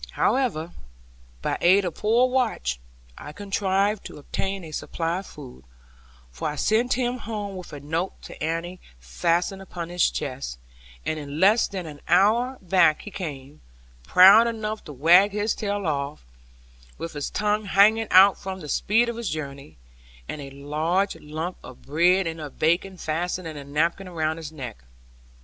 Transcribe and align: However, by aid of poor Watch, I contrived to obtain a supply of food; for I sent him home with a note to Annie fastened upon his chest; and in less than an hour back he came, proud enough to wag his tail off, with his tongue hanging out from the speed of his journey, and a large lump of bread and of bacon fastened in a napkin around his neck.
However, 0.13 0.71
by 1.43 1.59
aid 1.61 1.85
of 1.85 1.93
poor 1.93 2.27
Watch, 2.27 2.79
I 3.19 3.31
contrived 3.33 4.03
to 4.07 4.17
obtain 4.17 4.63
a 4.63 4.71
supply 4.71 5.19
of 5.19 5.27
food; 5.27 5.63
for 6.31 6.49
I 6.49 6.55
sent 6.55 6.93
him 6.95 7.19
home 7.19 7.55
with 7.55 7.71
a 7.71 7.79
note 7.79 8.19
to 8.23 8.43
Annie 8.43 8.79
fastened 8.97 9.61
upon 9.61 9.89
his 9.89 10.09
chest; 10.09 10.57
and 11.05 11.19
in 11.19 11.39
less 11.39 11.67
than 11.67 11.85
an 11.85 12.01
hour 12.07 12.57
back 12.63 13.03
he 13.03 13.11
came, 13.11 13.61
proud 14.01 14.47
enough 14.47 14.83
to 14.85 14.91
wag 14.91 15.33
his 15.33 15.53
tail 15.53 15.85
off, 15.85 16.25
with 16.97 17.13
his 17.13 17.29
tongue 17.29 17.65
hanging 17.65 18.07
out 18.09 18.39
from 18.39 18.59
the 18.59 18.69
speed 18.69 19.07
of 19.07 19.17
his 19.17 19.29
journey, 19.29 19.77
and 20.27 20.41
a 20.41 20.49
large 20.49 21.15
lump 21.17 21.57
of 21.63 21.83
bread 21.83 22.25
and 22.25 22.41
of 22.41 22.57
bacon 22.57 22.97
fastened 22.97 23.47
in 23.47 23.55
a 23.55 23.63
napkin 23.63 24.07
around 24.07 24.37
his 24.37 24.51
neck. 24.51 24.83